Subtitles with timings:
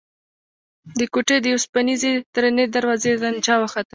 [0.97, 3.81] د کوټې د اوسپنيزې درنې دروازې غنجا وخته.